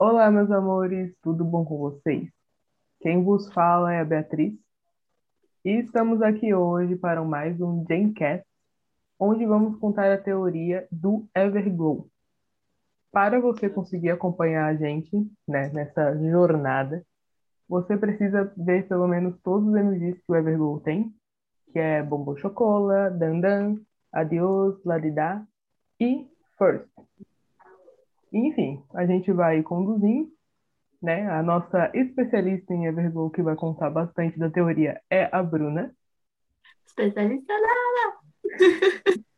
[0.00, 2.30] Olá, meus amores, tudo bom com vocês?
[3.00, 4.54] Quem vos fala é a Beatriz
[5.64, 8.46] e estamos aqui hoje para mais um Gencast,
[9.18, 12.08] onde vamos contar a teoria do Everglow.
[13.10, 15.10] Para você conseguir acompanhar a gente
[15.48, 17.04] né, nessa jornada,
[17.68, 21.12] você precisa ver pelo menos todos os emojis que o Everglow tem,
[21.72, 23.80] que é Bombo Chocola, Dandan,
[24.12, 25.44] Adios, Ladidá
[25.98, 26.24] e
[26.56, 26.88] First.
[28.32, 30.30] Enfim, a gente vai conduzindo,
[31.00, 31.30] né?
[31.30, 35.94] A nossa especialista em Everglow que vai contar bastante da teoria é a Bruna.
[36.86, 38.18] Especialista nada!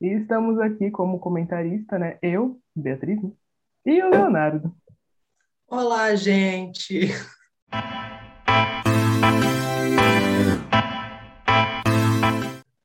[0.00, 2.18] E estamos aqui como comentarista, né?
[2.22, 3.32] Eu, Beatriz, né?
[3.84, 4.72] e o Leonardo.
[5.66, 7.08] Olá, gente!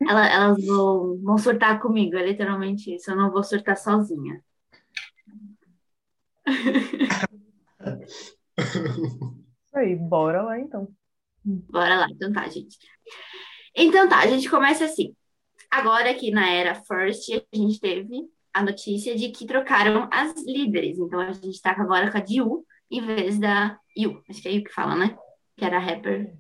[0.08, 3.12] Ela- elas vão, vão surtar comigo, é literalmente isso.
[3.12, 4.42] Eu não vou surtar sozinha.
[8.58, 10.88] Isso aí, bora lá então.
[11.44, 12.78] Bora lá, então tá, gente.
[13.76, 15.16] Então tá, a gente começa assim.
[15.72, 18.22] Agora aqui na era First, a gente teve
[18.54, 20.98] a notícia de que trocaram as líderes.
[21.00, 24.22] Então a gente tá agora com a Diu em vez da Yu.
[24.30, 25.18] Acho que é Yu que fala, né?
[25.58, 26.38] Que era rapper.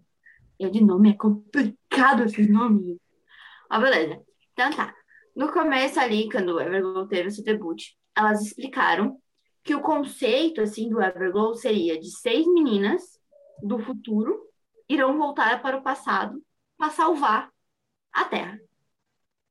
[0.59, 2.97] Eu de nome, é complicado esses nomes.
[3.73, 4.21] Ó, beleza.
[4.53, 4.93] Então tá.
[5.35, 7.81] No começo ali, quando o Everglow teve seu debut,
[8.15, 9.17] elas explicaram
[9.63, 13.01] que o conceito, assim, do Everglow seria de seis meninas
[13.63, 14.39] do futuro
[14.87, 16.39] irão voltar para o passado
[16.77, 17.49] para salvar
[18.11, 18.59] a Terra.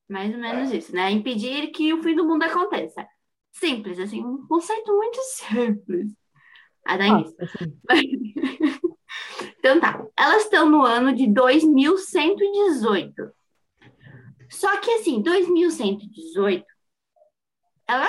[0.08, 1.10] Mais ou menos isso, né?
[1.10, 3.04] Impedir que o fim do mundo aconteça.
[3.52, 6.12] Simples, assim, um conceito muito simples.
[6.86, 7.36] Aí dá Ah, início.
[7.88, 7.88] assim,
[9.58, 13.30] Então tá, elas estão no ano de 2118.
[14.52, 16.66] Só que assim, 2118,
[17.88, 18.06] ela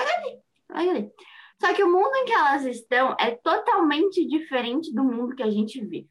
[0.68, 1.10] vai ali.
[1.58, 5.50] Só que o mundo em que elas estão é totalmente diferente do mundo que a
[5.50, 6.10] gente vive.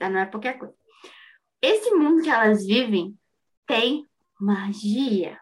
[0.00, 0.74] Já não é qualquer coisa.
[1.60, 3.14] Esse mundo que elas vivem
[3.66, 4.08] tem
[4.40, 5.38] magia.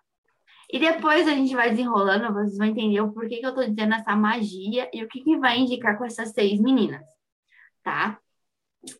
[0.72, 3.94] E depois a gente vai desenrolando, vocês vão entender o porquê que eu tô dizendo
[3.94, 7.06] essa magia e o que, que vai indicar com essas seis meninas,
[7.82, 8.18] tá?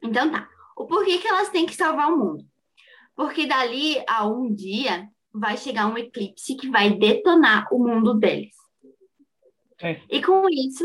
[0.02, 0.48] Então tá.
[0.76, 2.51] O porquê que elas têm que salvar o mundo?
[3.14, 8.54] Porque dali a um dia vai chegar um eclipse que vai detonar o mundo deles.
[9.80, 10.00] É.
[10.08, 10.84] E com isso,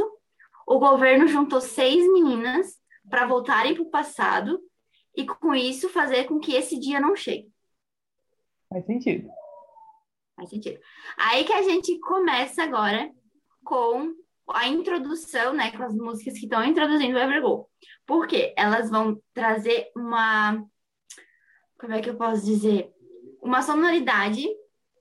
[0.66, 2.78] o governo juntou seis meninas
[3.10, 4.60] para voltarem para o passado
[5.16, 7.52] e com isso fazer com que esse dia não chegue.
[8.70, 9.30] faz sentido.
[10.36, 10.80] Faz sentido.
[11.18, 13.12] Aí que a gente começa agora
[13.64, 14.14] com
[14.50, 17.70] a introdução, né, com as músicas que estão introduzindo o Everglow.
[18.06, 20.64] Porque elas vão trazer uma,
[21.80, 22.92] como é que eu posso dizer?
[23.42, 24.46] Uma sonoridade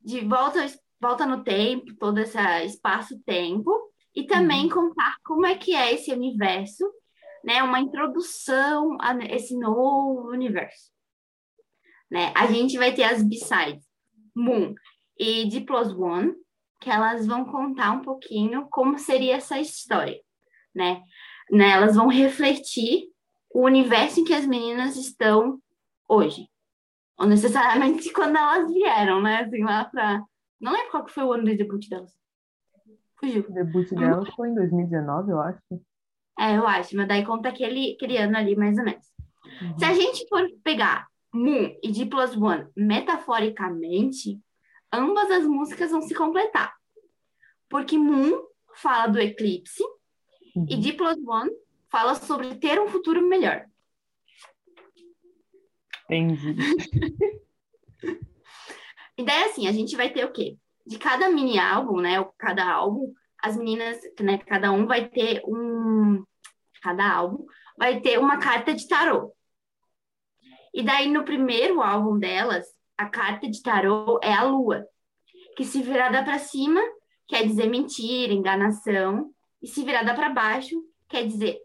[0.03, 0.67] de volta,
[1.01, 3.73] volta no tempo, todo esse espaço-tempo,
[4.15, 6.85] e também contar como é que é esse universo,
[7.45, 10.91] né, uma introdução a esse novo universo.
[12.11, 12.33] Né?
[12.35, 13.85] A gente vai ter as B-sides,
[14.35, 14.75] Moon,
[15.19, 16.35] e D Plus One,
[16.81, 20.21] que elas vão contar um pouquinho como seria essa história,
[20.75, 21.03] né?
[21.51, 21.71] né?
[21.71, 23.09] Elas vão refletir
[23.51, 25.61] o universo em que as meninas estão
[26.09, 26.49] hoje.
[27.19, 29.41] Ou necessariamente quando elas vieram, né?
[29.41, 30.23] Assim, lá pra...
[30.61, 32.13] Não lembro qual que foi o ano de debut delas.
[33.19, 33.45] Fugiu.
[33.49, 35.59] O debut dela foi em 2019, eu acho.
[36.39, 39.07] É, eu acho, mas daí conta aquele, aquele ano ali, mais ou menos.
[39.63, 39.79] Uhum.
[39.79, 44.39] Se a gente for pegar Moon e D Plus One metaforicamente,
[44.93, 46.75] ambas as músicas vão se completar.
[47.69, 48.43] Porque Moon
[48.75, 49.83] fala do eclipse
[50.57, 50.67] Uhum.
[50.71, 51.51] e D Plus One
[51.91, 53.67] fala sobre ter um futuro melhor.
[56.09, 56.57] Entendi.
[59.19, 60.59] E daí, assim, a gente vai ter o quê?
[60.87, 62.23] De cada mini álbum, né?
[62.37, 64.37] Cada álbum, as meninas, né?
[64.39, 66.23] Cada um vai ter um.
[66.83, 67.47] Cada álbum
[67.79, 69.33] vai ter uma carta de tarô.
[70.75, 72.67] E daí, no primeiro álbum delas,
[72.97, 74.87] a carta de tarô é a lua,
[75.57, 76.81] que se virada para cima
[77.27, 80.77] quer dizer mentira, enganação, e se virada para baixo
[81.09, 81.59] quer dizer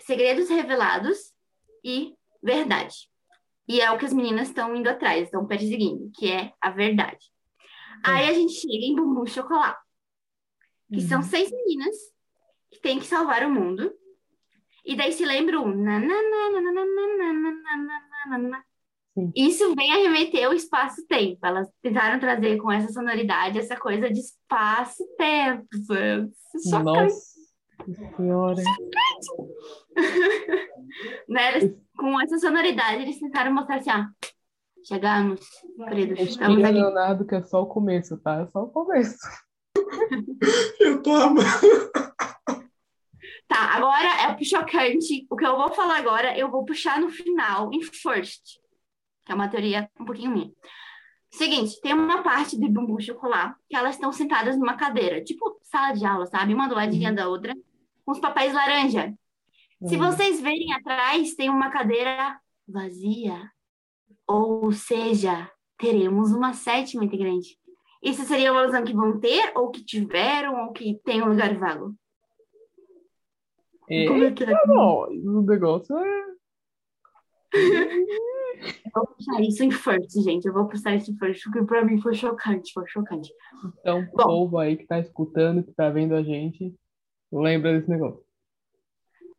[0.00, 1.18] segredos revelados
[1.84, 3.08] e verdade.
[3.66, 7.32] E é o que as meninas estão indo atrás, estão perseguindo, que é a verdade.
[8.04, 9.80] Aí a gente chega em Bumbum Chocolate,
[10.92, 11.24] que são Uhum.
[11.26, 11.96] seis meninas
[12.70, 13.90] que têm que salvar o mundo.
[14.84, 15.72] E daí se lembra um.
[19.14, 19.32] Sim.
[19.34, 21.38] Isso vem a remeter ao espaço-tempo.
[21.46, 25.66] Elas tentaram trazer com essa sonoridade essa coisa de espaço-tempo.
[26.68, 27.33] Só Nossa
[28.16, 28.62] senhora.
[31.28, 31.56] né?
[31.56, 34.04] Eles- com essa sonoridade, eles tentaram mostrar assim, ó.
[34.86, 35.40] Chegamos,
[35.88, 36.20] queridos.
[36.20, 36.72] Estamos aqui.
[36.74, 38.42] Leonardo, que é só o começo, tá?
[38.42, 39.16] É só o começo.
[40.80, 41.44] Eu tô amando.
[43.48, 45.26] Tá, agora é o chocante.
[45.30, 48.58] O que eu vou falar agora, eu vou puxar no final, em first,
[49.24, 50.50] que é uma teoria um pouquinho minha.
[51.30, 55.92] Seguinte, tem uma parte do bumbu chocolate que elas estão sentadas numa cadeira, tipo sala
[55.92, 56.54] de aula, sabe?
[56.54, 57.54] Uma do ladinho da outra,
[58.04, 59.12] com os papéis laranja.
[59.86, 60.06] Se Uhum.
[60.10, 63.38] vocês verem atrás, tem uma cadeira vazia.
[64.26, 67.58] Ou seja, teremos uma sétima integrante.
[68.02, 71.54] Isso seria uma ilusão que vão ter, ou que tiveram, ou que tem um lugar
[71.58, 71.94] vago?
[73.90, 74.66] É, Como é que é?
[74.66, 76.24] não, o negócio é.
[78.64, 80.46] Eu vou puxar isso em first, gente.
[80.46, 83.30] Eu vou puxar isso em first, porque pra mim foi chocante, foi chocante.
[83.80, 84.22] Então, o Bom.
[84.22, 86.74] povo aí que tá escutando, que tá vendo a gente,
[87.40, 88.22] lembra desse negócio.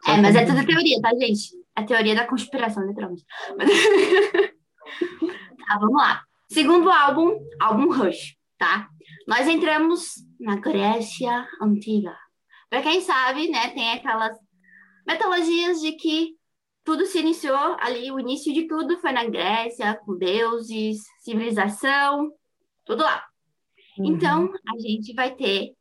[0.08, 1.52] É, mas é tudo teoria, tá, gente?
[1.76, 3.26] É teoria da conspiração, literalmente.
[3.58, 3.70] Mas-
[5.68, 6.24] tá, vamos lá.
[6.48, 8.88] Segundo álbum, álbum Rush, tá?
[9.28, 12.16] Nós entramos na Grécia Antiga.
[12.70, 14.38] Pra quem sabe, né, tem aquelas
[15.08, 16.36] mitologias de que
[16.84, 22.32] tudo se iniciou ali, o início de tudo foi na Grécia, com deuses, civilização,
[22.86, 23.26] tudo lá.
[23.98, 24.06] Uhum.
[24.06, 25.74] Então, a gente vai ter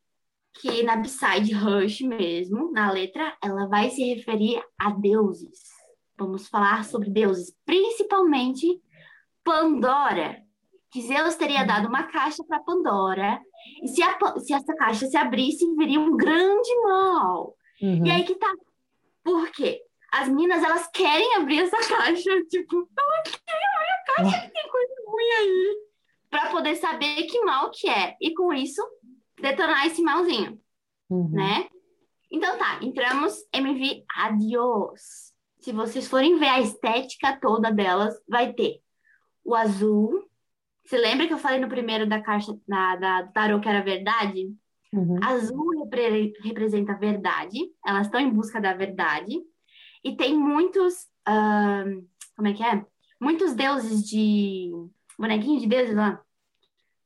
[0.54, 5.60] que na B-side Rush mesmo, na letra, ela vai se referir a deuses.
[6.16, 8.80] Vamos falar sobre deuses, principalmente
[9.42, 10.42] Pandora.
[10.90, 13.40] Que Zeus teria dado uma caixa para Pandora.
[13.82, 17.56] E se, a se essa caixa se abrisse, viria um grande mal.
[17.82, 18.06] Uhum.
[18.06, 18.52] E aí que tá.
[19.24, 19.80] Por quê?
[20.12, 22.30] As meninas, elas querem abrir essa caixa.
[22.48, 25.76] Tipo, eu quero abrir a caixa, que tem coisa ruim aí.
[26.30, 28.16] Pra poder saber que mal que é.
[28.20, 28.80] E com isso,
[29.40, 30.60] detonar esse malzinho,
[31.10, 31.28] Uhum.
[31.31, 31.69] né?
[32.31, 35.32] Então tá, entramos MV Adios.
[35.60, 38.81] Se vocês forem ver a estética toda delas, vai ter
[39.44, 40.28] o azul.
[40.84, 43.82] Você lembra que eu falei no primeiro da caixa da, da, do tarô que era
[43.82, 44.52] verdade?
[44.92, 45.19] Uhum.
[45.22, 49.40] Azul repre- representa a verdade, elas estão em busca da verdade.
[50.02, 51.06] E tem muitos.
[51.26, 52.02] ahn,
[52.37, 52.84] como é que é?
[53.20, 54.70] Muitos deuses de.
[55.19, 56.20] bonequinhos de deuses lá.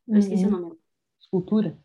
[0.08, 0.60] Eu esqueci o Uhum.
[0.60, 0.76] nome.
[1.20, 1.78] Escultura?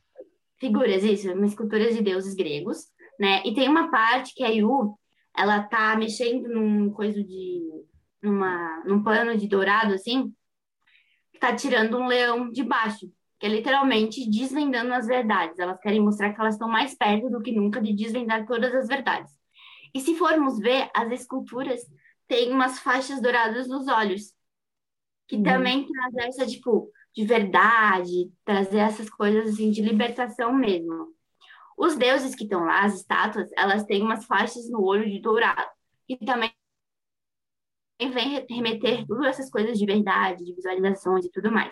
[0.64, 2.86] Figuras, isso, umas esculturas de deuses gregos,
[3.20, 3.42] né?
[3.46, 4.98] E tem uma parte que a Yu,
[5.36, 7.60] ela tá mexendo num coisa de.
[8.22, 10.34] numa, num pano de dourado, assim,
[11.38, 15.60] tá tirando um leão de baixo, que é literalmente desvendando as verdades.
[15.60, 18.88] Elas querem mostrar que elas estão mais perto do que nunca de desvendar todas as
[18.88, 19.34] verdades.
[19.94, 21.82] E se formos ver, as esculturas
[22.26, 24.34] têm umas faixas douradas nos olhos,
[25.28, 25.44] que Uhum.
[25.44, 31.14] também traz essa, tipo, de verdade, trazer essas coisas assim de libertação mesmo.
[31.78, 35.70] Os deuses que estão lá, as estátuas, elas têm umas faixas no olho de dourado,
[36.08, 36.52] e também
[38.00, 41.72] vem remeter tudo essas coisas de verdade, de visualizações e tudo mais.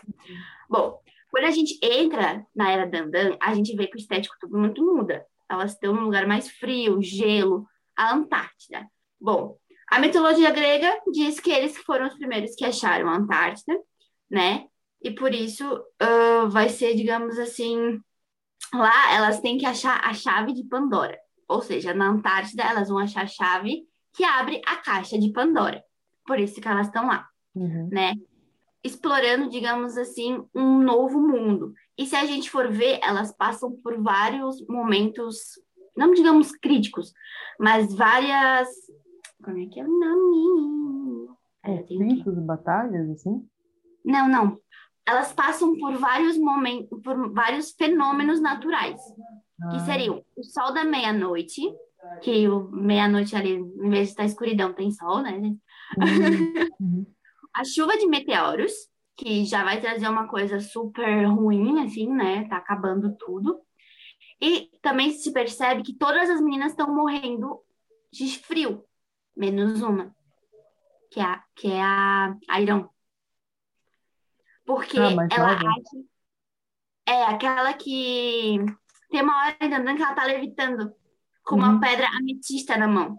[0.69, 0.99] Bom,
[1.29, 4.83] quando a gente entra na era Dandan, a gente vê que o estético tudo muito
[4.83, 5.25] muda.
[5.49, 8.85] Elas estão num lugar mais frio, gelo, a Antártida.
[9.19, 9.57] Bom,
[9.89, 13.77] a mitologia grega diz que eles foram os primeiros que acharam a Antártida,
[14.29, 14.67] né?
[15.01, 15.65] E por isso
[15.99, 17.99] ah, vai ser, digamos assim,
[18.73, 21.17] lá elas têm que achar a chave de Pandora.
[21.47, 25.83] Ou seja, na Antártida elas vão achar a chave que abre a caixa de Pandora.
[26.25, 27.89] Por isso que elas estão lá Uhum.
[27.91, 28.13] né?
[28.83, 31.73] Explorando, digamos assim, um novo mundo.
[31.97, 35.59] E se a gente for ver, elas passam por vários momentos,
[35.95, 37.13] não digamos críticos,
[37.59, 38.69] mas várias.
[39.43, 41.29] Como é que é o nome?
[41.63, 43.47] É, Conflitos, batalhas, assim?
[44.03, 44.57] Não, não.
[45.05, 49.01] Elas passam por vários momentos, por vários fenômenos naturais,
[49.69, 51.61] que Ah, seriam o sol da meia-noite,
[52.21, 55.31] que o meia-noite ali, em vez de estar escuridão, tem sol, né?
[55.37, 55.57] uhum.
[56.79, 57.05] Uhum.
[57.53, 58.71] a chuva de meteoros,
[59.15, 62.47] que já vai trazer uma coisa super ruim, assim, né?
[62.47, 63.59] Tá acabando tudo.
[64.41, 67.59] E também se percebe que todas as meninas estão morrendo
[68.11, 68.83] de frio,
[69.35, 70.15] menos uma,
[71.11, 72.89] que é a, que é a Iron.
[74.73, 75.69] Porque Ah, ela nova.
[75.69, 75.97] acha.
[77.05, 78.57] É aquela que
[79.09, 80.93] tem uma hora andando que ela tá levitando
[81.43, 81.79] com uma Uhum.
[81.81, 83.17] pedra ametista na mão.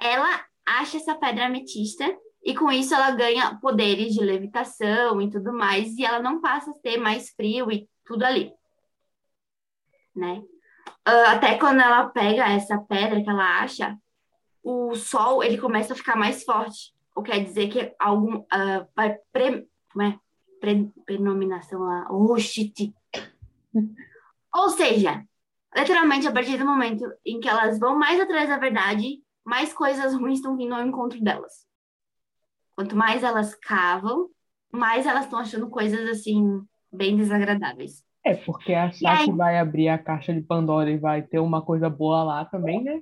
[0.00, 2.04] Ela acha essa pedra ametista
[2.44, 6.70] e com isso ela ganha poderes de levitação e tudo mais, e ela não passa
[6.70, 8.52] a ter mais frio e tudo ali,
[10.14, 10.42] né?
[11.04, 13.96] Ah, até quando ela pega essa pedra que ela acha,
[14.62, 18.86] o sol ele começa a ficar mais forte, o que quer dizer que algum ah,
[18.94, 20.20] vai pre, como é?
[20.66, 22.92] Pre, prenominação lá, oh, shit.
[24.52, 25.24] Ou seja,
[25.76, 30.12] literalmente a partir do momento em que elas vão mais atrás da verdade, mais coisas
[30.12, 31.64] ruins estão vindo ao encontro delas.
[32.74, 34.28] Quanto mais elas cavam,
[34.72, 36.60] mais elas estão achando coisas assim
[36.92, 38.02] bem desagradáveis.
[38.24, 41.88] É, porque achar que vai abrir a caixa de Pandora e vai ter uma coisa
[41.88, 43.00] boa lá também, né?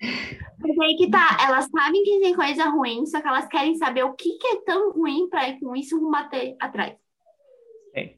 [0.00, 4.04] Mas aí que tá, elas sabem que tem coisa ruim, só que elas querem saber
[4.04, 6.96] o que, que é tão ruim pra ir com isso bater atrás.
[7.94, 8.14] É.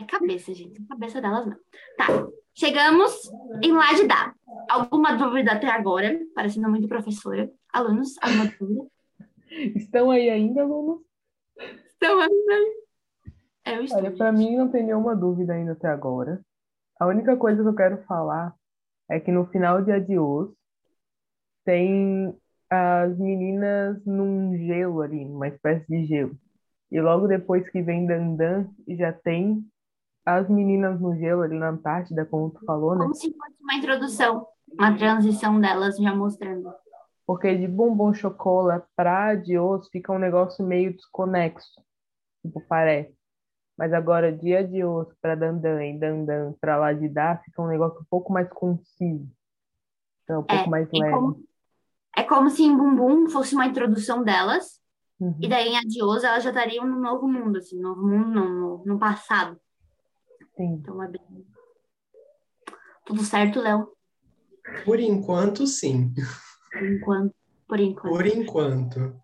[0.00, 0.80] É cabeça, gente.
[0.80, 1.56] É cabeça delas não.
[1.96, 2.28] Tá.
[2.54, 3.30] Chegamos
[3.62, 4.34] em Laje Dá.
[4.68, 6.18] Alguma dúvida até agora?
[6.34, 7.50] Parecendo muito professora.
[7.72, 8.86] Alunos, alguma dúvida?
[9.76, 11.00] Estão aí ainda, alunos?
[11.86, 12.78] Estão ainda aí.
[13.66, 13.98] Eu estou.
[13.98, 16.40] Olha, pra mim não tem nenhuma dúvida ainda até agora.
[16.98, 18.54] A única coisa que eu quero falar
[19.08, 20.50] é que no final de Adios
[21.68, 22.34] tem
[22.70, 26.34] as meninas num gelo ali, numa espécie de gelo.
[26.90, 29.62] E logo depois que vem Dandan, já tem
[30.24, 33.02] as meninas no gelo ali na Antártida, como tu falou, né?
[33.02, 34.46] Como se fosse uma introdução,
[34.78, 36.72] uma transição delas já mostrando.
[37.26, 41.82] Porque de bombom chocolate pra Adios fica um negócio meio desconexo.
[42.42, 43.14] Tipo, parece.
[43.76, 48.00] Mas agora, de Adios pra Dandan e Dandan pra lá de dar, fica um negócio
[48.00, 49.28] um pouco mais conciso.
[50.24, 51.12] Então, um pouco É, mais é leve.
[51.12, 51.47] como,
[52.16, 54.78] é como se em Bumbum fosse uma introdução delas,
[55.20, 55.36] Uhum.
[55.40, 58.48] e daí em Adios elas já estariam no novo mundo, assim, no novo mundo não,
[58.48, 59.58] no, no passado.
[60.56, 60.74] Sim.
[60.74, 61.46] Então é bem.
[63.04, 63.88] Tudo certo, Léo?
[64.84, 66.12] Por enquanto, sim.
[66.70, 67.34] Por enquanto.
[67.66, 68.12] Por enquanto.
[68.12, 69.20] Por enquanto.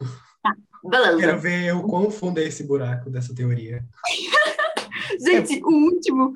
[0.84, 1.18] Beleza.
[1.18, 3.84] Quero ver o quão fundo é esse buraco dessa teoria.
[5.20, 6.32] Gente, o último.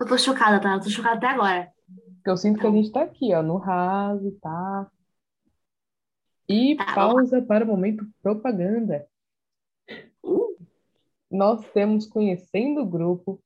[0.00, 0.74] Eu tô chocada, tá?
[0.74, 1.68] Eu tô chocada até agora.
[2.16, 4.90] Porque eu sinto que a gente tá aqui, ó, no raso, tá?
[6.48, 9.06] E Tá, pausa para o momento propaganda.
[10.22, 10.56] Uh,
[11.30, 13.42] Nós temos Conhecendo o Grupo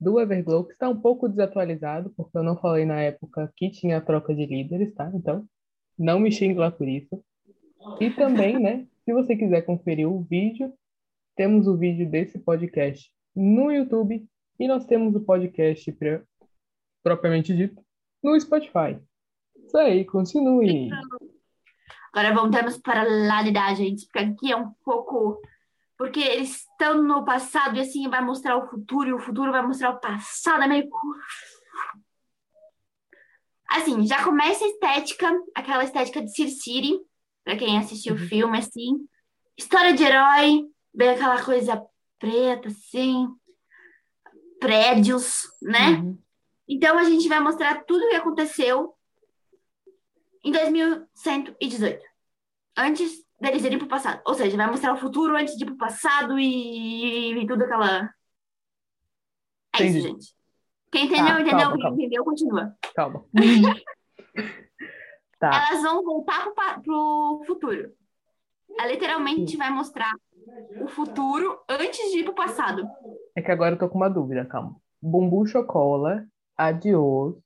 [0.00, 4.00] do Everglow, que está um pouco desatualizado, porque eu não falei na época que tinha
[4.00, 5.10] troca de líderes, tá?
[5.12, 5.44] Então,
[5.98, 7.22] não me xingue lá por isso.
[8.00, 10.72] E também, né, se você quiser conferir o vídeo,
[11.36, 14.26] temos o vídeo desse podcast no YouTube
[14.58, 15.96] e nós temos o podcast
[17.02, 17.82] propriamente dito
[18.22, 18.98] no Spotify.
[19.56, 20.90] Isso aí, continue.
[22.18, 25.40] Agora voltamos para lá de dar, gente, porque aqui é um pouco.
[25.96, 29.62] Porque eles estão no passado e assim vai mostrar o futuro, e o futuro vai
[29.62, 30.88] mostrar o passado, é meio.
[33.70, 36.98] Assim, já começa a estética, aquela estética de Cir City,
[37.44, 39.06] pra quem assistiu o filme, assim.
[39.56, 41.80] História de herói, bem aquela coisa
[42.18, 43.28] preta, assim.
[44.58, 45.90] Prédios, né?
[45.90, 46.18] Uhum.
[46.66, 48.98] Então a gente vai mostrar tudo o que aconteceu
[50.44, 52.07] em 2118,
[52.78, 54.22] antes deles irem pro passado.
[54.26, 58.10] Ou seja, vai mostrar o futuro antes de ir pro passado e, e tudo aquela.
[59.76, 60.00] É isso, Entendi.
[60.00, 60.34] gente.
[60.90, 61.58] Quem entendeu, Tá, entendeu.
[61.58, 61.96] calma, Quem calma.
[61.96, 62.76] entendeu, continua.
[62.94, 63.24] Calma.
[65.40, 65.68] Tá.
[65.70, 67.92] Elas vão voltar pro, pro futuro.
[68.76, 70.12] Ela literalmente vai mostrar
[70.82, 72.82] o futuro antes de ir pro passado.
[73.36, 74.74] É que agora eu tô com uma dúvida, calma.
[75.00, 77.36] Bumbu Chocola, Adios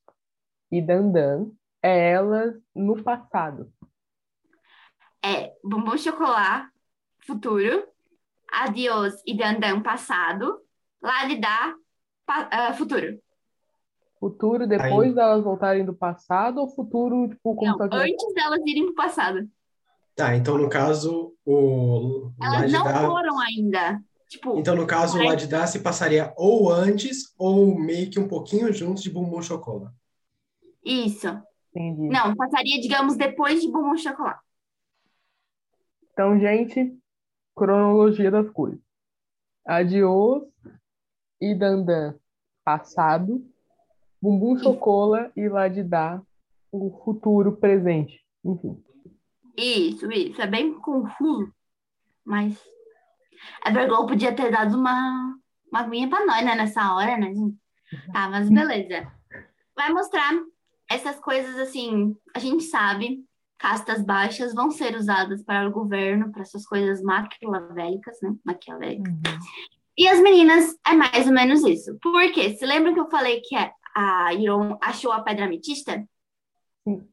[0.71, 1.51] e Dandan
[1.83, 3.71] é elas no passado.
[5.25, 6.67] É Bombom Chocolat,
[7.27, 7.85] futuro.
[8.51, 10.59] Adios e Dandan, passado.
[11.03, 11.75] Lalidá,
[12.27, 13.19] pa- ah, futuro.
[14.21, 18.87] Futuro depois delas voltarem do passado ou futuro, tipo, como Não, tivesse- antes delas irem
[18.87, 19.49] pro passado.
[20.15, 24.01] Tá, então no caso, o Elas não Ladidá- foram ainda.
[24.29, 28.73] Tipo, Então, no caso, o Ladidá se passaria ou antes ou meio que um pouquinho
[28.73, 29.93] juntos de Bumbum Chocola.
[30.85, 31.29] isso.
[31.75, 32.09] Entendi.
[32.09, 34.42] Não, passaria, digamos, depois de Bombom Chocolate.
[36.13, 36.97] Então, gente,
[37.55, 38.81] cronologia das coisas.
[39.67, 40.45] Adios
[41.41, 42.15] e Dandan,
[42.65, 43.45] passado.
[44.21, 46.23] Bumbum Chocola e Ladidá,
[46.71, 48.25] o futuro presente.
[48.45, 48.81] Enfim.
[49.57, 50.41] Isso, isso.
[50.41, 51.53] É bem confuso.
[52.25, 52.57] Mas
[53.65, 55.37] a Everglow podia ter dado uma,
[55.71, 57.57] uma aguinha pra nós, né, nessa hora, né, gente?
[58.13, 59.11] Tá, mas beleza.
[59.75, 60.33] Vai mostrar
[60.89, 63.25] essas coisas assim, a gente sabe,
[63.63, 68.35] castas baixas vão ser usadas para o governo, para essas coisas maquiavélicas, né?
[68.45, 69.15] Maquiavélicas.
[69.97, 71.97] E as meninas é mais ou menos isso.
[72.03, 72.55] Por quê?
[72.57, 76.05] Se lembram que eu falei que a- a Iron achou a pedra ametista?
[76.83, 77.09] Sim.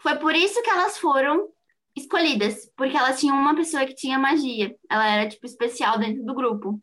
[0.00, 1.48] Foi por isso que elas foram
[1.96, 4.76] escolhidas, porque elas tinham uma pessoa que tinha magia.
[4.90, 6.78] Ela era, tipo, especial dentro do grupo.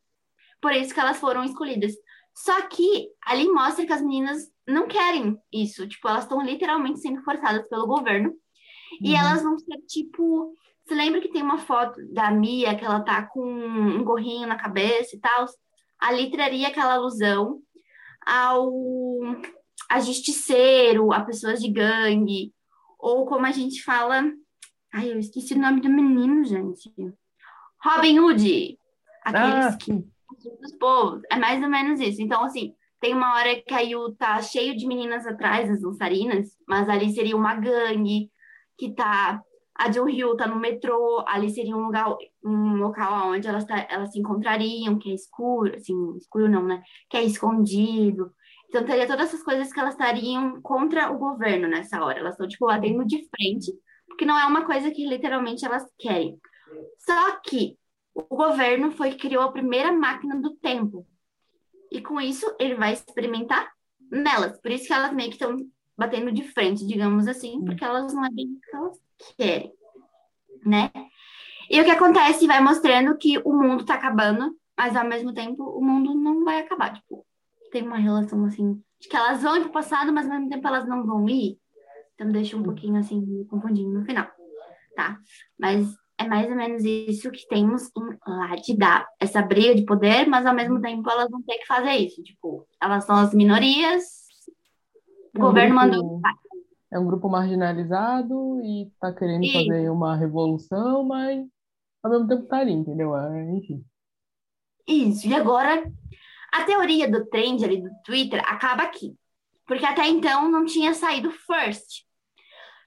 [0.59, 1.93] Por isso que elas foram escolhidas.
[2.33, 5.87] Só que ali mostra que as meninas não querem isso.
[5.87, 8.33] Tipo, elas estão literalmente sendo forçadas pelo governo.
[9.01, 9.17] E Uhum.
[9.19, 10.53] elas vão ser, tipo.
[10.85, 14.55] Você lembra que tem uma foto da Mia que ela tá com um gorrinho na
[14.55, 15.45] cabeça e tal?
[15.99, 17.61] Ali traria aquela alusão
[18.25, 18.71] ao
[19.89, 22.53] a justiceiro, a pessoas de gangue,
[22.99, 24.23] ou como a gente fala.
[24.93, 26.91] Ai, eu esqueci o nome do menino, gente.
[27.83, 28.77] Robin Hood.
[29.23, 29.91] Aqueles Ah, que
[30.61, 31.21] dos povos.
[31.31, 32.21] É mais ou menos isso.
[32.21, 36.49] Então, assim, tem uma hora que a Yu tá cheio de meninas atrás, as dançarinas,
[36.67, 38.29] mas ali seria uma gangue
[38.77, 39.41] que tá.
[39.75, 42.13] A Ryu tá no metrô, ali seria um lugar,
[42.43, 46.83] um local onde elas, tá, elas se encontrariam, que é escuro, assim, escuro não, né?
[47.09, 48.33] Que é escondido.
[48.67, 52.19] Então teria todas essas coisas que elas estariam contra o governo nessa hora.
[52.19, 53.71] Elas estão, tipo, batendo de frente,
[54.05, 56.37] porque não é uma coisa que literalmente elas querem.
[56.99, 57.77] Só que
[58.13, 61.07] o governo foi criou a primeira máquina do tempo.
[61.91, 63.71] E com isso, ele vai experimentar
[64.11, 64.59] nelas.
[64.59, 65.57] Por isso que elas meio que estão
[65.97, 68.99] batendo de frente, digamos assim, porque elas não é bem o que elas
[69.37, 69.73] querem,
[70.65, 70.91] né?
[71.69, 75.63] E o que acontece vai mostrando que o mundo tá acabando, mas ao mesmo tempo
[75.63, 76.93] o mundo não vai acabar.
[76.93, 77.25] Tipo,
[77.71, 80.67] tem uma relação assim, de que elas vão ir pro passado, mas ao mesmo tempo
[80.67, 81.59] elas não vão ir.
[82.15, 84.27] Então deixa um pouquinho assim, confundindo no final,
[84.95, 85.19] tá?
[85.57, 89.85] Mas é mais ou menos isso que temos em lá de dar essa briga de
[89.85, 92.21] poder, mas ao mesmo tempo elas vão ter que fazer isso.
[92.21, 94.03] Tipo, elas são as minorias,
[95.33, 96.21] o É um governo grupo- mandou.
[96.91, 99.53] É um grupo marginalizado e tá querendo Isso.
[99.53, 101.45] fazer uma revolução, mas
[102.03, 103.15] ao mesmo tempo tá ali, entendeu?
[103.15, 103.85] É, enfim.
[104.87, 105.83] Isso, e agora
[106.51, 109.15] a teoria do trend ali do Twitter acaba aqui.
[109.67, 112.05] Porque até então não tinha saído first.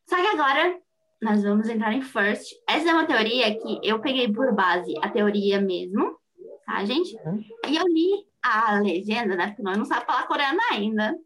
[0.08, 0.76] Só que agora
[1.22, 2.52] nós vamos entrar em first.
[2.68, 6.18] Essa é uma teoria que eu peguei por base a teoria mesmo,
[6.66, 7.16] tá, gente?
[7.24, 7.44] Uhum.
[7.68, 9.46] E eu li a legenda, né?
[9.48, 11.16] Porque nós não sabemos falar coreano ainda.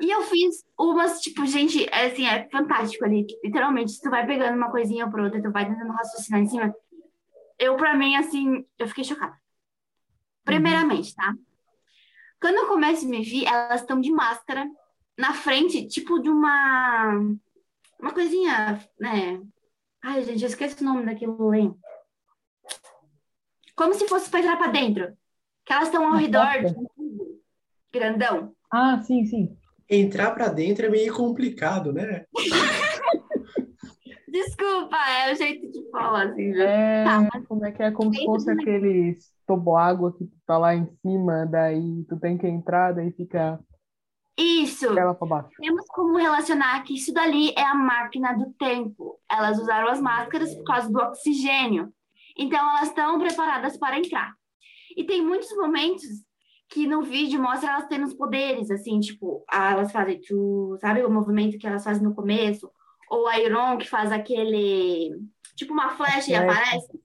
[0.00, 3.26] E eu fiz umas, tipo, gente, é assim, é fantástico ali.
[3.42, 6.74] Literalmente, tu vai pegando uma coisinha por outra, tu vai tentando raciocinar em cima.
[7.58, 9.36] Eu, pra mim, assim, eu fiquei chocada.
[10.44, 11.34] Primeiramente, tá?
[12.40, 14.68] Quando eu começo a me ver, elas estão de máscara
[15.16, 17.36] na frente, tipo de uma.
[18.00, 19.40] Uma coisinha, né?
[20.02, 21.74] Ai, gente, eu esqueci o nome daquilo, hein?
[23.74, 25.12] Como se fosse pra entrar pra dentro.
[25.64, 26.70] Que elas estão ao Uma redor porta?
[26.70, 27.40] de um tubo
[27.92, 28.52] grandão.
[28.72, 29.56] Ah, sim, sim.
[29.90, 32.24] Entrar pra dentro é meio complicado, né?
[34.28, 36.62] Desculpa, é o jeito de falar, assim, viu?
[36.62, 37.90] É, Tá, como é que é?
[37.90, 42.46] Como se fosse aqueles toboágua que tu tá lá em cima, daí tu tem que
[42.46, 43.58] entrar, daí fica
[44.38, 44.94] Isso.
[45.60, 49.18] Temos como relacionar que isso dali é a máquina do tempo.
[49.28, 51.92] Elas usaram as máscaras por causa do oxigênio.
[52.36, 54.32] Então, elas estão preparadas para entrar.
[54.96, 56.04] E tem muitos momentos
[56.68, 61.02] que no vídeo mostra elas tendo os poderes, assim, tipo, ah, elas fazem, tu, sabe
[61.04, 62.70] o movimento que elas fazem no começo?
[63.10, 65.10] Ou a Iron que faz aquele,
[65.56, 67.00] tipo uma flecha e aparece.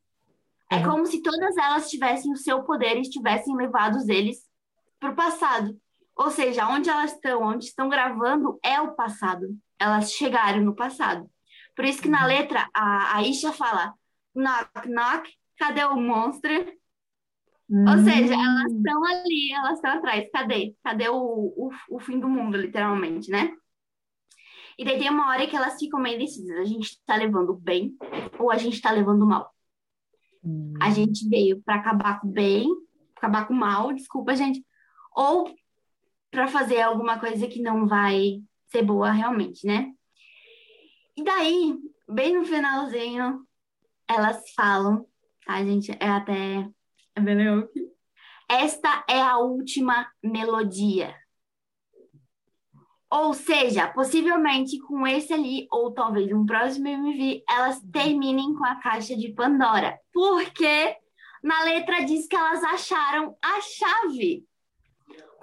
[0.71, 0.83] É Uhum.
[0.83, 4.37] como se todas elas tivessem o seu poder e tivessem levados eles
[4.99, 5.75] para o passado.
[6.15, 9.47] Ou seja, onde elas estão, onde estão gravando, é o passado.
[9.79, 11.29] Elas chegaram no passado.
[11.75, 13.93] Por isso que na letra a, a Isha fala
[14.35, 16.51] knock, knock, cadê o monstro?
[17.87, 20.29] Ou seja, elas Hum, estão ali, elas estão atrás.
[20.31, 20.75] Cadê?
[20.83, 23.53] Cadê o, o, o fim do mundo, literalmente, né?
[24.77, 26.57] E daí tem uma hora que elas ficam meio decisas.
[26.59, 27.95] A gente tá levando bem
[28.39, 29.53] ou a gente tá levando mal?
[30.43, 30.73] hum.
[30.81, 32.67] A gente veio para acabar com o bem,
[33.15, 34.63] acabar com o mal, desculpa, gente,
[35.15, 35.53] ou
[36.33, 38.41] para fazer alguma coisa que não vai
[38.71, 39.93] ser boa realmente, né?
[41.15, 41.77] E daí,
[42.09, 43.45] bem no finalzinho,
[44.09, 45.05] elas falam,
[45.45, 45.91] tá, gente?
[45.91, 46.67] É até.
[47.15, 47.37] É bem.
[48.49, 51.15] Esta é a última melodia.
[53.11, 58.77] Ou seja, possivelmente com esse ali, ou talvez um próximo MV, elas terminem com a
[58.77, 59.99] caixa de Pandora.
[60.11, 60.97] Porque
[61.43, 64.43] na letra diz que elas acharam a chave.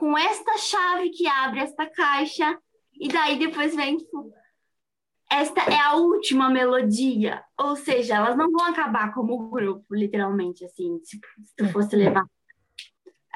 [0.00, 2.58] Com esta chave que abre esta caixa,
[2.98, 4.32] e daí depois vem, tipo,
[5.30, 7.44] esta é a última melodia.
[7.58, 11.20] Ou seja, elas não vão acabar como grupo, literalmente, assim, se,
[11.54, 12.24] tu fosse levar.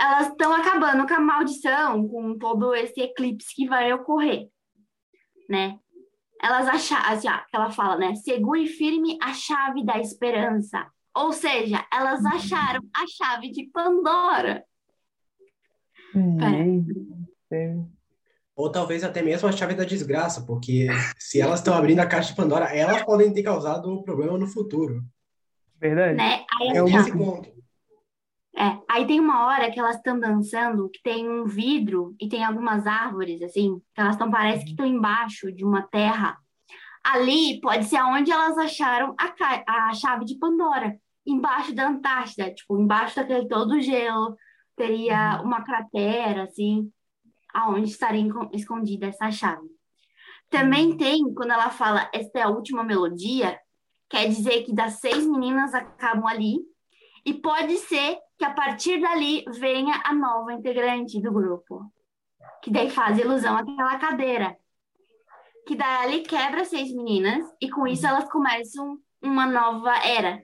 [0.01, 4.49] Elas estão acabando com a maldição, com todo esse eclipse que vai ocorrer,
[5.47, 5.79] né?
[6.43, 8.15] Elas acharam, assim, ó, ela fala, né?
[8.15, 10.91] Segure firme a chave da esperança.
[11.15, 14.65] Ou seja, elas acharam a chave de Pandora.
[16.15, 17.89] Gente,
[18.57, 20.87] Ou talvez até mesmo a chave da desgraça, porque
[21.19, 24.47] se elas estão abrindo a caixa de Pandora, elas podem ter causado um problema no
[24.47, 25.03] futuro.
[25.81, 26.17] verdade?
[26.17, 26.45] Né?
[26.61, 27.55] Aí, É ó, Nesse ponto.
[28.57, 32.45] É, aí tem uma hora que elas estão dançando, que tem um vidro e tem
[32.45, 36.39] algumas árvores, assim, que elas estão, parece que estão embaixo de uma terra.
[37.03, 40.97] Ali pode ser onde elas acharam a, a chave de Pandora,
[41.27, 44.37] embaixo da Antártida, tipo, embaixo daquele todo gelo,
[44.77, 46.91] teria uma cratera, assim,
[47.53, 49.69] aonde estaria escondida essa chave.
[50.51, 53.59] Também tem, quando ela fala, esta é a última melodia,
[54.09, 56.59] quer dizer que das seis meninas acabam ali,
[57.25, 61.91] E pode ser que a partir dali venha a nova integrante do grupo.
[62.63, 64.57] Que daí faz ilusão aquela cadeira.
[65.67, 70.43] Que daí quebra seis meninas e com isso elas começam uma nova era.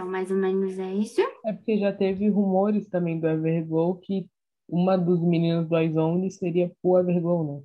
[0.00, 1.20] Então, mais ou menos é isso.
[1.44, 4.26] É porque já teve rumores também do Everglow que
[4.66, 7.62] uma dos meninos do Izone seria o Everglow, né?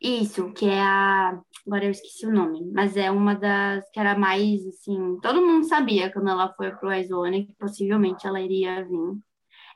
[0.00, 1.40] Isso, que é a.
[1.64, 5.20] Agora eu esqueci o nome, mas é uma das que era mais assim.
[5.20, 9.18] Todo mundo sabia quando ela foi pro Izone que possivelmente ela iria vir.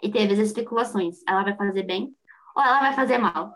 [0.02, 2.12] E teve as especulações: ela vai fazer bem
[2.56, 3.54] ou ela vai fazer mal?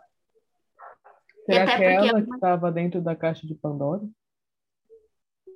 [1.44, 4.02] Será que é ela que estava dentro da caixa de Pandora?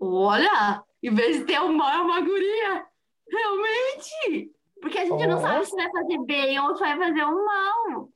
[0.01, 2.87] Olha, em vez de ter o mal, é uma guria.
[3.29, 4.53] Realmente!
[4.81, 5.29] Porque a gente oh.
[5.29, 8.09] não sabe se vai fazer bem ou se vai fazer o mal.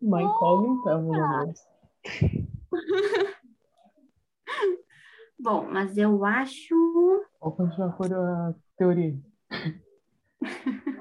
[0.00, 1.54] Uma incógnita, meu
[5.38, 6.74] Bom, mas eu acho.
[7.40, 9.16] Vou continuar por a teoria.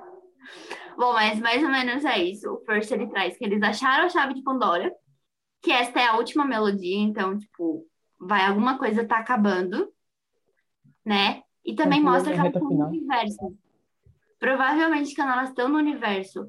[0.97, 2.51] Bom, mas mais ou menos é isso.
[2.53, 4.93] O First ele traz que eles acharam a chave de Pandora,
[5.61, 7.85] que esta é a última melodia, então, tipo,
[8.19, 9.89] vai alguma coisa tá acabando,
[11.09, 11.41] né?
[11.65, 13.57] E também mostra que elas estão no universo.
[14.37, 16.47] Provavelmente quando elas estão no universo,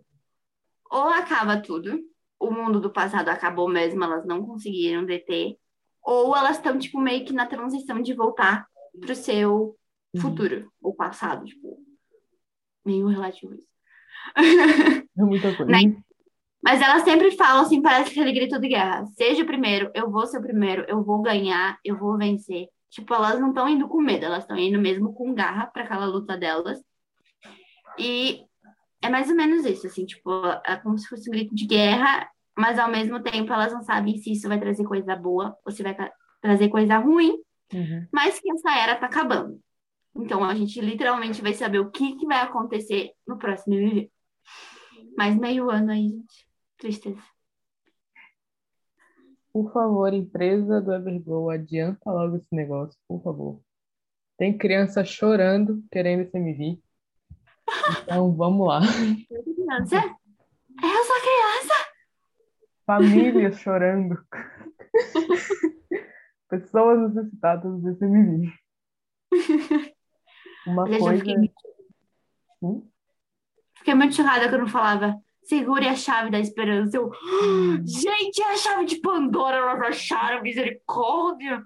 [0.90, 1.99] ou acaba tudo,
[2.38, 5.57] o mundo do passado acabou mesmo, elas não conseguiram deter,
[6.03, 8.66] ou elas estão, tipo, meio que na transição de voltar
[9.01, 9.77] pro seu
[10.14, 10.20] uhum.
[10.20, 11.79] futuro, o passado, tipo,
[12.85, 13.68] meio relativo isso.
[15.18, 15.70] É muita coisa.
[15.70, 16.03] Né?
[16.62, 19.05] Mas elas sempre falam assim, parece aquele grito de guerra.
[19.16, 22.68] Seja o primeiro, eu vou ser o primeiro, eu vou ganhar, eu vou vencer.
[22.90, 26.07] Tipo, elas não estão indo com medo, elas estão indo mesmo com garra para aquela
[26.07, 26.83] luta delas.
[27.98, 28.44] E
[29.00, 30.31] é mais ou menos isso, assim, tipo,
[30.66, 34.18] é como se fosse um grito de guerra, mas ao mesmo tempo elas não sabem
[34.18, 35.96] se isso vai trazer coisa boa ou se vai
[36.40, 37.38] trazer coisa ruim,
[37.72, 38.07] uhum.
[38.12, 39.61] mas que essa era tá acabando.
[40.14, 44.11] Então a gente literalmente vai saber o que, que vai acontecer no próximo MV.
[45.16, 46.46] Mais meio ano aí, gente.
[46.76, 47.22] Tristeza.
[49.53, 53.61] Por favor, empresa do Everglow, adianta logo esse negócio, por favor.
[54.39, 56.81] Tem criança chorando, querendo esse MV.
[58.03, 58.81] Então, vamos lá.
[58.81, 59.97] Criança?
[60.83, 61.91] Eu sou criança!
[62.87, 64.19] Famílias chorando.
[66.49, 68.53] Pessoas necessitadas desse MV.
[70.67, 71.17] Uma coisa.
[71.17, 71.53] Fiquei...
[72.63, 72.89] Hum?
[73.79, 76.96] fiquei muito chocada quando falava segure a chave da esperança.
[76.96, 77.85] Eu, hum.
[77.87, 81.62] gente, é a chave de Pandora, elas acharam misericórdia.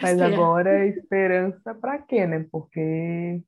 [0.00, 2.46] Mas agora é esperança para quê, né?
[2.50, 3.42] Porque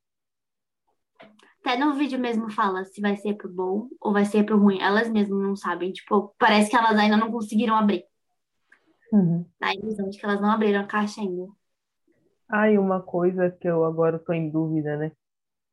[1.65, 4.81] até no vídeo mesmo fala se vai ser pro bom ou vai ser pro ruim.
[4.81, 5.93] Elas mesmas não sabem.
[5.93, 8.05] Tipo, parece que elas ainda não conseguiram abrir.
[9.13, 9.45] Uhum.
[9.61, 11.47] A ilusão de que elas não abriram a caixa ainda.
[12.49, 15.13] Ah, e uma coisa que eu agora tô em dúvida, né?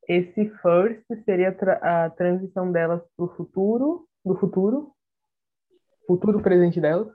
[0.07, 4.95] Esse first seria a, a transição delas pro futuro, do futuro,
[6.07, 7.13] futuro presente delas,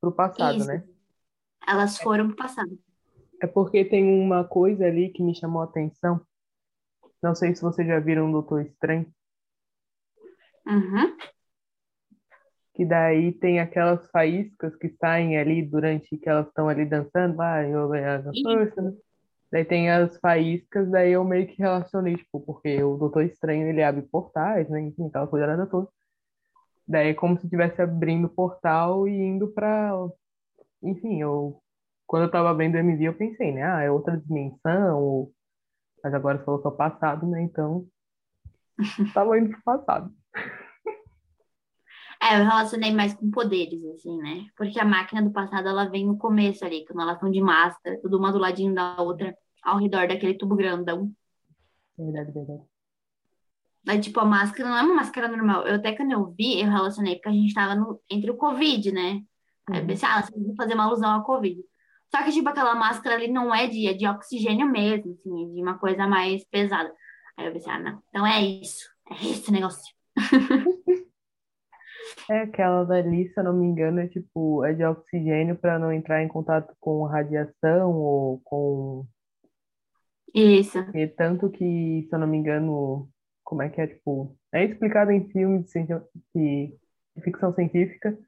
[0.00, 0.66] pro passado, Isso.
[0.66, 0.84] né?
[1.66, 2.76] Elas foram pro passado.
[3.40, 6.20] É porque tem uma coisa ali que me chamou a atenção.
[7.22, 9.06] Não sei se vocês já viram o Doutor Estranho.
[10.66, 11.16] Uhum.
[12.74, 17.72] Que daí tem aquelas faíscas que saem ali durante que elas estão ali dançando, vai,
[17.72, 18.92] eu ganhar força, né?
[19.52, 23.82] Daí tem as faíscas, daí eu meio que relacionei, tipo, porque o Doutor Estranho, ele
[23.82, 24.80] abre portais, né?
[24.80, 25.88] Enfim, aquela coisa toda.
[26.86, 29.92] Daí é como se estivesse abrindo portal e indo pra...
[30.82, 31.62] Enfim, eu...
[32.06, 33.62] Quando eu tava vendo o MV, eu pensei, né?
[33.64, 35.32] Ah, é outra dimensão, ou...
[36.02, 37.42] Mas agora você falou que é o passado, né?
[37.42, 37.86] Então,
[39.14, 40.12] tava indo pro passado.
[42.22, 44.46] É, eu relacionei mais com poderes, assim, né?
[44.56, 47.98] Porque a máquina do passado, ela vem no começo ali, quando elas estão de máscara,
[48.02, 51.10] tudo uma do ladinho da outra, ao redor daquele tubo grandão.
[51.96, 52.62] Verdade, verdade.
[53.88, 55.66] Aí, tipo, a máscara não é uma máscara normal.
[55.66, 58.92] Eu até quando eu vi, eu relacionei, porque a gente tava no, entre o Covid,
[58.92, 59.22] né?
[59.70, 59.86] Aí eu uhum.
[59.86, 61.58] pensei, ah, vocês vão fazer uma alusão ao Covid.
[62.10, 65.54] Só que, tipo, aquela máscara ali não é de, é de oxigênio mesmo, assim, é
[65.54, 66.92] de uma coisa mais pesada.
[67.36, 68.02] Aí eu pensei, ah, não.
[68.08, 68.90] Então é isso.
[69.10, 69.94] É esse negócio.
[72.28, 75.92] É aquela dali, se eu não me engano, é tipo, é de oxigênio para não
[75.92, 79.06] entrar em contato com radiação ou com.
[80.34, 80.78] Isso.
[80.94, 83.08] E tanto que, se eu não me engano,
[83.44, 84.36] como é que é, tipo.
[84.52, 85.84] É explicado em filmes de,
[86.34, 88.18] de ficção científica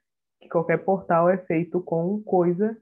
[0.40, 2.77] que qualquer portal é feito com coisa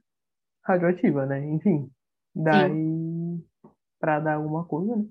[0.64, 1.44] radioativa, né?
[1.46, 1.90] Enfim.
[2.34, 3.42] Daí,
[3.98, 5.04] para dar alguma coisa, né?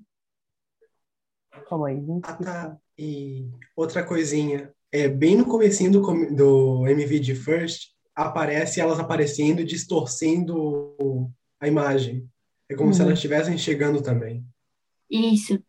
[1.67, 2.25] Calma aí, gente.
[2.25, 2.77] Ah, tá.
[2.97, 6.01] E outra coisinha é, bem no comecinho do,
[6.35, 12.27] do MV de First, aparece elas aparecendo, distorcendo a imagem.
[12.69, 13.07] É como se Uhum.
[13.07, 14.43] elas estivessem chegando também.
[15.09, 15.61] Isso.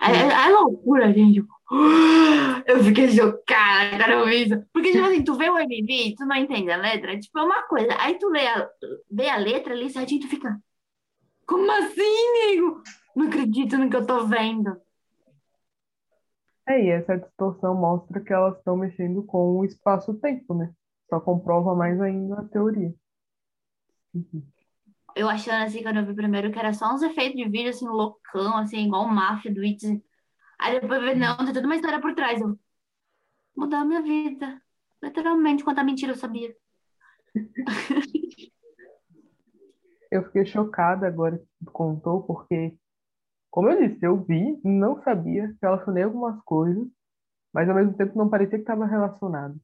[0.00, 1.44] É, é- é loucura, gente.
[2.66, 4.62] Eu fiquei chocada, cara, eu vi isso.
[4.72, 7.42] Porque, tipo assim, tu vê o MV e tu não entende a letra, tipo, é
[7.42, 7.94] uma coisa.
[7.98, 8.68] Aí tu lê a,
[9.10, 10.58] vê a letra ali certinho e tu fica.
[11.46, 12.82] Como assim, nego?
[13.16, 14.76] Não acredito no que eu tô vendo.
[16.68, 20.72] É, e essa distorção mostra que elas estão mexendo com o espaço-tempo, né?
[21.08, 22.94] Só comprova mais ainda a teoria.
[24.14, 24.46] Uhum.
[25.14, 27.86] Eu achando assim, quando eu vi primeiro, que era só uns efeitos de vídeo, assim,
[27.86, 30.02] loucão, assim, igual o máfia do It.
[30.58, 32.40] Aí depois eu vi, não, tem toda uma história por trás.
[32.40, 32.58] Eu,
[33.56, 34.60] mudou a minha vida.
[35.02, 36.54] Literalmente, quanta mentira eu sabia.
[40.10, 42.76] Eu fiquei chocada agora que tu contou, porque,
[43.52, 46.88] como eu disse, eu vi, não sabia, relacionei algumas coisas,
[47.52, 49.60] mas ao mesmo tempo não parecia que estava relacionado.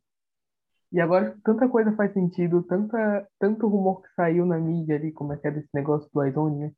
[0.93, 5.33] E agora tanta coisa faz sentido, tanta, tanto rumor que saiu na mídia ali, como
[5.33, 6.73] é que é desse negócio do iZone, né?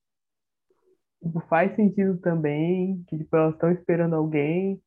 [1.20, 4.80] Tipo, faz sentido também, que tipo, elas estão esperando alguém,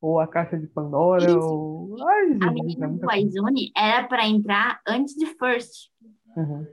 [0.00, 1.38] ou a caixa de Pandora, Isso.
[1.38, 1.96] ou...
[2.08, 3.06] Ai, A Jesus, é menina muita do coisa.
[3.06, 5.92] Waizone era pra entrar antes de First.
[6.36, 6.66] Uhum.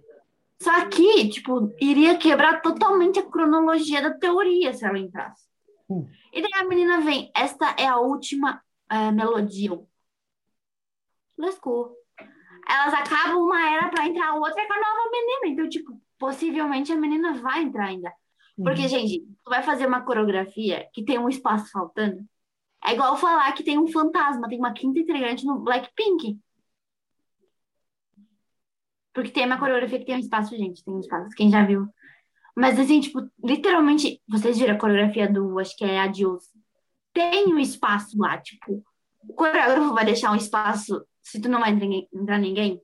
[0.62, 5.46] Só que, tipo, iria quebrar totalmente a cronologia da teoria se ela entrasse.
[5.90, 6.08] Hum.
[6.34, 9.78] E daí a menina vem, esta é a última eh, melodia.
[11.38, 11.94] Lascou.
[12.68, 15.48] Elas acabam uma era pra entrar outra com a nova menina.
[15.54, 18.12] Então, tipo, possivelmente a menina vai entrar ainda.
[18.58, 18.88] Porque, Uhum.
[18.88, 22.24] gente, tu vai fazer uma coreografia que tem um espaço faltando.
[22.84, 26.40] É igual falar que tem um fantasma, tem uma quinta integrante no Blackpink.
[29.16, 31.88] Porque tem uma coreografia que tem um espaço, gente, tem um espaço, quem já viu.
[32.54, 36.44] Mas assim, tipo, literalmente, vocês viram a coreografia do, acho que é Adios.
[37.14, 38.84] Tem um espaço lá, tipo,
[39.24, 42.82] o coreógrafo vai deixar um espaço se tu não vai entrar ninguém.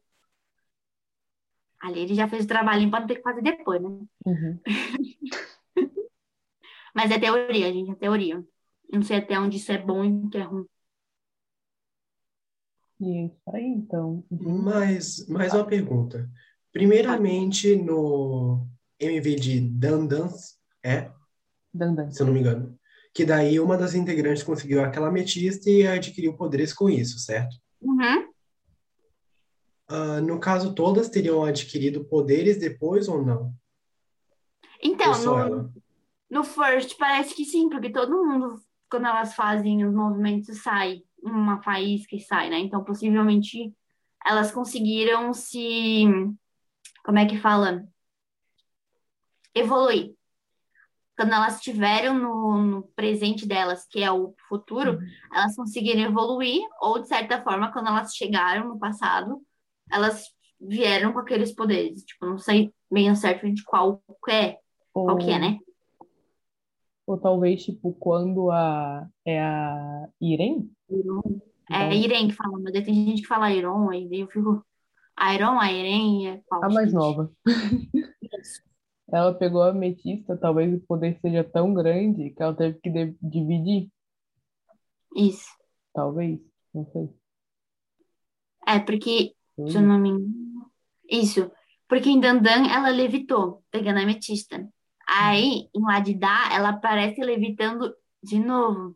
[1.82, 3.90] Ali ele já fez o trabalhinho pra não ter que fazer depois, né?
[4.26, 4.60] Uhum.
[6.96, 8.42] Mas é teoria, gente, é teoria.
[8.92, 10.66] Não sei até onde isso é bom e o que é ruim.
[13.02, 14.24] E é isso aí, então.
[14.30, 16.30] Mas, mais uma pergunta.
[16.72, 18.68] Primeiramente, no
[19.00, 21.12] MV de Dandans, é,
[21.74, 22.12] Dandan.
[22.12, 22.78] se eu não me engano,
[23.12, 27.56] que daí uma das integrantes conseguiu aquela ametista e adquiriu poderes com isso, certo?
[27.82, 28.30] Uhum.
[29.88, 33.52] Ah, no caso, todas teriam adquirido poderes depois ou não?
[34.82, 35.74] Então, Ou no, ela?
[36.30, 41.62] no First parece que sim, porque todo mundo, quando elas fazem os movimentos, sai uma
[41.62, 42.60] faísca e sai, né?
[42.60, 43.74] Então, possivelmente,
[44.26, 46.06] elas conseguiram se.
[47.04, 47.86] Como é que fala?
[49.54, 50.14] Evoluir.
[51.16, 54.98] Quando elas estiveram no, no presente delas, que é o futuro,
[55.32, 59.42] elas conseguiram evoluir, ou de certa forma, quando elas chegaram no passado,
[59.92, 60.26] elas
[60.60, 62.04] vieram com aqueles poderes.
[62.04, 64.58] Tipo, não sei bem ao certo de qual é,
[64.94, 65.60] qual que é, né?
[67.12, 69.06] Ou talvez, tipo, quando a.
[69.26, 70.72] É a Irene?
[70.90, 74.66] É Então, Irene que fala, mas tem gente que fala Iron, aí eu fico.
[75.36, 77.30] Iron, a Irene, é a mais nova.
[79.12, 82.90] Ela pegou a ametista, talvez o poder seja tão grande que ela teve que
[83.22, 83.92] dividir,
[85.14, 85.50] Isso.
[85.94, 86.40] talvez.
[86.74, 87.10] Não sei.
[88.66, 90.72] É, porque, Eu se eu não me engano.
[91.10, 91.52] Isso.
[91.90, 94.66] Porque em Dandan ela levitou, pegando a ametista.
[95.14, 97.94] Aí, em Ladidá, ela aparece levitando
[98.24, 98.96] de novo.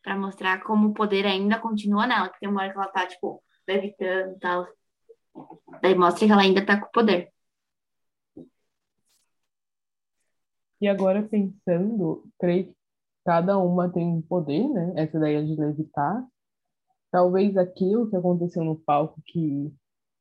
[0.00, 2.28] Pra mostrar como o poder ainda continua nela.
[2.28, 4.68] Que tem uma hora que ela tá, tipo, levitando e tal.
[5.82, 7.32] Daí mostra que ela ainda tá com o poder.
[10.80, 12.76] E agora pensando, creio que
[13.24, 14.92] cada uma tem um poder, né?
[14.96, 16.24] Essa ideia de levitar.
[17.10, 19.74] Talvez aquilo que aconteceu no palco que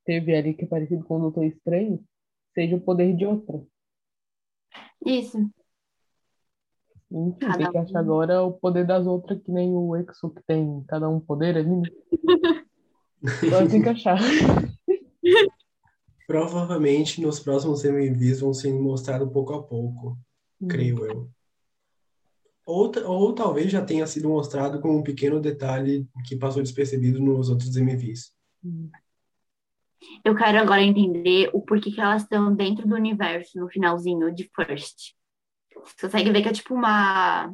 [0.04, 2.04] teve ali, que é parecido com o Doutor Estranho,
[2.56, 3.62] seja o poder de outra.
[5.05, 5.38] Isso.
[7.11, 7.81] Enfim, Cada tem que um.
[7.81, 11.57] achar agora o poder das outras, que nem o Exo, que tem cada um poder
[11.57, 11.89] ali, né?
[13.43, 14.19] Agora tem que achar.
[16.27, 20.17] Provavelmente nos próximos MVs vão ser mostrados pouco a pouco,
[20.67, 21.29] creio eu.
[22.65, 27.49] Ou, ou talvez já tenha sido mostrado com um pequeno detalhe que passou despercebido nos
[27.49, 28.33] outros MVs.
[28.63, 28.89] Hum.
[30.24, 34.50] Eu quero agora entender o porquê que elas estão dentro do universo no finalzinho de
[34.56, 35.13] First.
[35.84, 37.54] Você consegue ver que é tipo uma.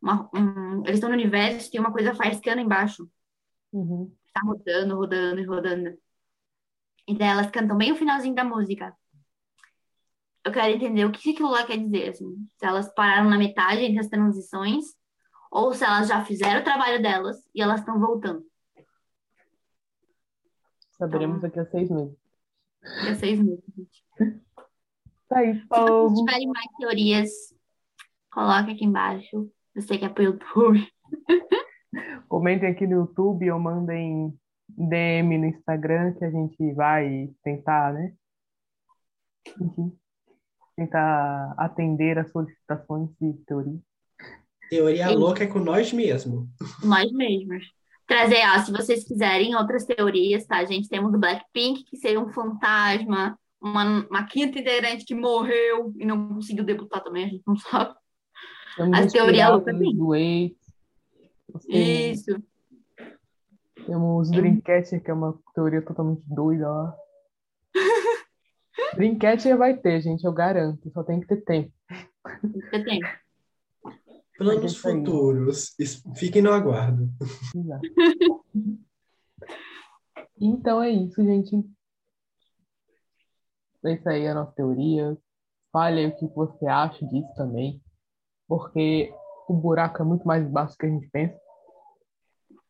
[0.00, 3.08] uma- um- eles estão no universo, tem uma coisa faiscando embaixo.
[3.72, 4.14] Uhum.
[4.32, 5.98] Tá rodando, rodando e rodando.
[7.08, 8.94] E daí elas cantam bem o finalzinho da música.
[10.44, 12.46] Eu quero entender o que aquilo lá quer dizer, assim.
[12.58, 14.84] Se elas pararam na metade entre as transições,
[15.50, 18.44] ou se elas já fizeram o trabalho delas e elas estão voltando.
[21.02, 22.16] Saberemos daqui a seis meses.
[22.80, 23.64] Daqui a seis meses.
[23.76, 24.04] gente.
[24.20, 26.14] Isso aí, Se vocês povo.
[26.14, 27.30] tiverem mais teorias,
[28.30, 29.50] coloque aqui embaixo.
[29.74, 30.86] Você que é pro YouTube.
[32.28, 34.32] Comentem aqui no YouTube ou mandem
[34.68, 38.14] DM no Instagram que a gente vai tentar, né?
[39.60, 39.92] Enfim,
[40.76, 43.80] tentar atender as solicitações de teoria.
[44.70, 45.14] Teoria Sim.
[45.16, 46.48] louca é com nós mesmo.
[46.84, 47.64] Nós mesmos.
[48.06, 50.88] Trazer, ó, se vocês quiserem outras teorias, tá, gente?
[50.88, 56.34] Temos o Blackpink, que seria um fantasma, uma, uma quinta integrante que morreu e não
[56.34, 57.94] conseguiu debutar também, a gente não sabe.
[58.76, 59.74] Temos As teorias loucas.
[61.52, 62.42] Nós temos, Isso.
[63.86, 66.96] temos Dreamcatcher, que é uma teoria totalmente doida lá.
[68.96, 70.90] Dreamcatcher vai ter, gente, eu garanto.
[70.90, 71.72] Só tem que ter tempo.
[72.70, 73.00] Tem.
[73.00, 73.21] Planos isso
[74.88, 74.98] aí.
[74.98, 75.74] futuros.
[75.78, 77.08] Es- Fiquem no aguardo.
[77.54, 77.82] Exato.
[80.44, 81.64] Então é isso, gente.
[83.84, 85.16] É isso aí a nossa teoria.
[85.72, 87.80] Fale aí o que você acha disso também.
[88.48, 89.12] Porque
[89.48, 91.38] o buraco é muito mais baixo do que a gente pensa.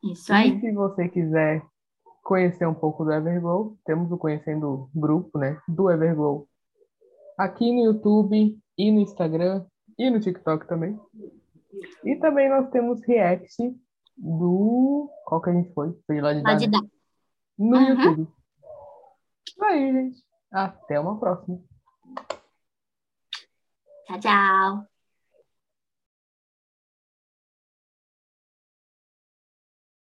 [0.04, 0.60] Isso E aí.
[0.60, 1.64] se você quiser
[2.22, 5.60] conhecer um pouco do Everglow, temos o Conhecendo Grupo, né?
[5.66, 6.46] Do Everglow.
[7.38, 9.64] Aqui no YouTube e no Instagram
[9.98, 10.98] e no TikTok também.
[12.04, 13.56] E também nós temos react
[14.16, 15.10] do.
[15.24, 15.92] Qual que a gente foi?
[16.06, 16.82] Foi lá de Pode Dada.
[16.84, 16.90] dar.
[17.58, 17.88] No Uhum.
[17.88, 18.28] YouTube.
[19.48, 20.24] Isso aí, gente.
[20.50, 21.58] Até uma próxima.
[24.06, 24.91] Tchau, tchau.